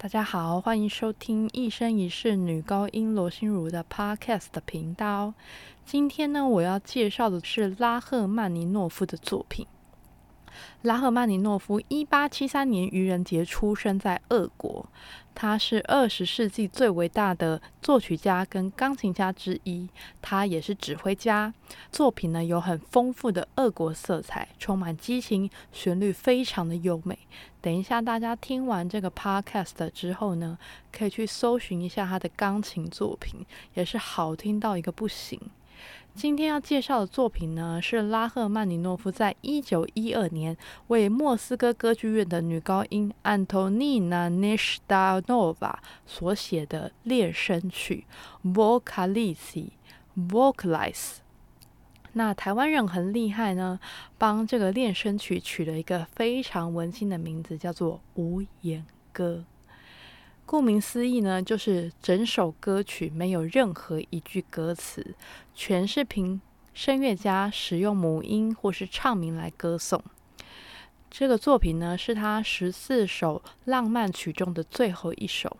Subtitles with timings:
[0.00, 5.34] 大家好，欢迎收听一生一世女高音罗心如的 Podcast 频道。
[5.84, 9.66] 今天呢，我要介绍的是拉赫曼尼诺夫的作品。
[10.82, 14.86] 拉赫曼尼诺夫一八七三年愚人节出生在俄国，
[15.34, 19.88] 他是二十世纪最伟大的作曲家跟钢琴家之一，
[20.22, 21.52] 他也是指挥家。
[21.90, 27.18] 作品呢有很丰富的俄国色彩，充满激情，旋律非常的优美。
[27.60, 30.56] 等一下大家听完这个 podcast 之后呢，
[30.92, 35.40] 可以去搜寻一下他的钢琴作品，也是好听到一个不行。
[36.18, 40.56] 今天要介绍的作品呢，是拉赫曼尼诺夫在一九一二年
[40.88, 48.04] 为莫斯科歌剧院的女高音 Antonina Nishdanova 所写的练声曲
[48.52, 49.70] 《Vocalize》。
[52.14, 53.78] 那台湾人很厉害呢，
[54.18, 59.44] 帮这个练声曲取了一个非常文馨的名字，叫做《无言歌》。
[60.48, 65.14] 顾名思义呢，就是整首歌曲没有任何一句歌词，
[65.54, 66.40] 全是凭
[66.72, 70.02] 声乐家使用母音或是唱名来歌颂。
[71.10, 75.58] 这个作品呢，是他十四首浪漫曲中的最后一首。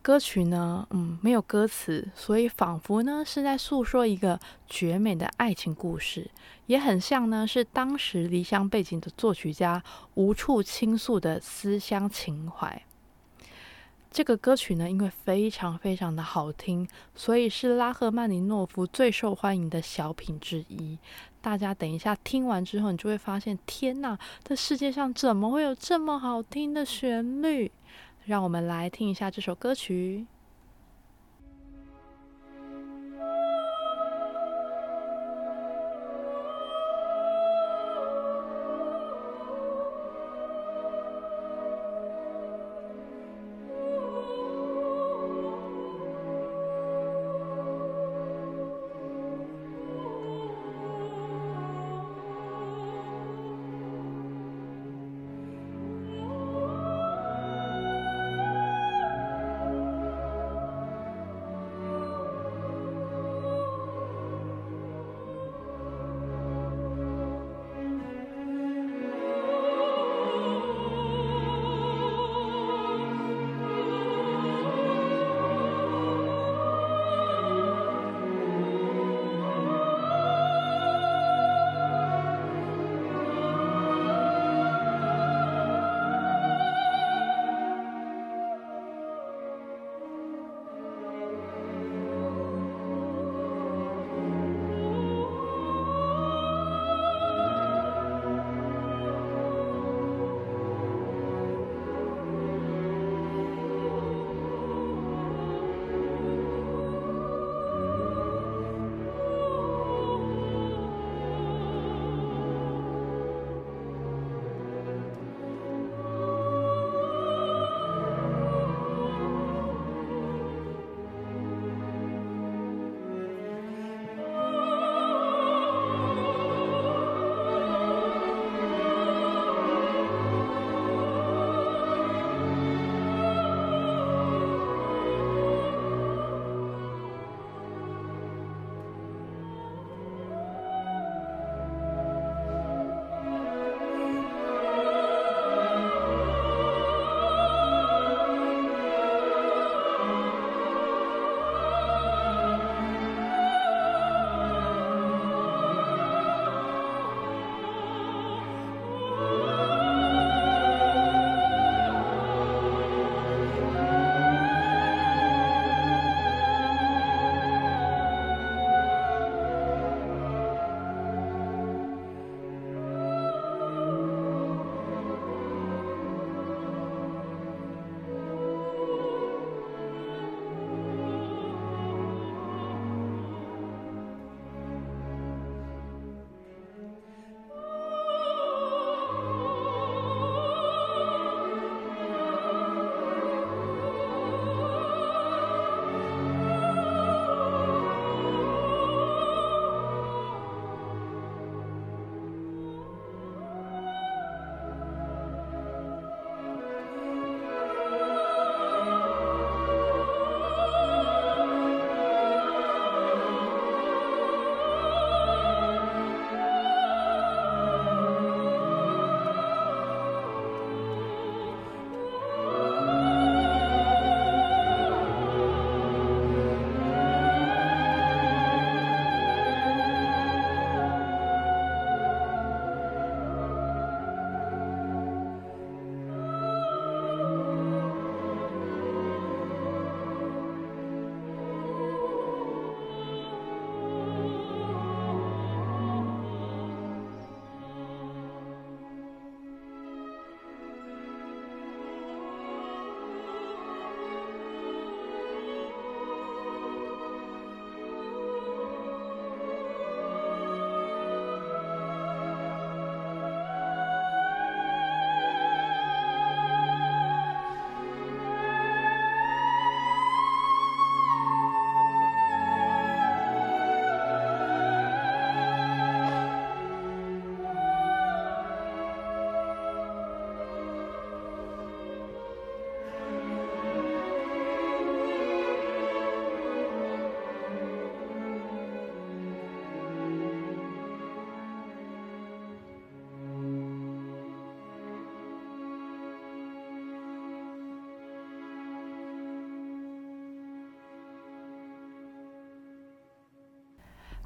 [0.00, 6.30] 歌曲呢，嗯，没有歌词，所以仿佛呢是在诉说一个绝美的爱情故事，
[6.64, 9.84] 也很像呢是当时离乡背景的作曲家
[10.14, 12.82] 无处倾诉的思乡情怀。
[14.16, 20.98] 这个歌曲呢，因为非常非常的好听，所以是拉赫曼尼诺夫最受欢迎的小品之一。
[21.42, 27.70] 大家等一下听完之后，你就会发现，天哪，这世界上怎么会有这么好听的旋律？
[28.24, 30.26] 让我们来听一下这首歌曲。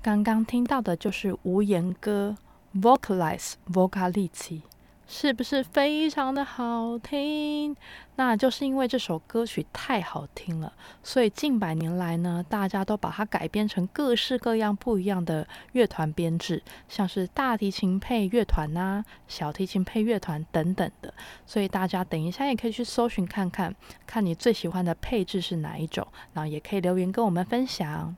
[0.02, 2.34] 刚刚听到的就是无言歌
[2.74, 4.62] ，vocalize vocalize。
[5.06, 7.76] 是不是非常的好听？
[8.16, 21.12] 那就是因为这首歌曲太好听了，所以近百年来呢，大家都把它改编成各式各样不一样的乐团编制，像是大提琴配乐团呐、小提琴配乐团等等的。
[21.44, 23.74] 所以大家等一下也可以去搜寻看看，
[24.06, 28.16] 看你最喜欢的配置是哪一种，然后也可以留言跟我们分享。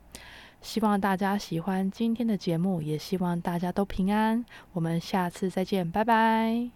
[0.62, 4.44] 希望大家喜欢今天的节目，也希望大家都平安。
[4.72, 6.70] 我们下次再见，拜拜。